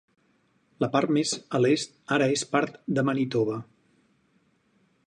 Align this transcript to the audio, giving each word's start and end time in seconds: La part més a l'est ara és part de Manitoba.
La 0.83 0.89
part 0.95 1.13
més 1.17 1.33
a 1.57 1.61
l'est 1.65 1.93
ara 2.17 2.29
és 2.39 2.45
part 2.57 2.81
de 2.97 3.05
Manitoba. 3.11 3.61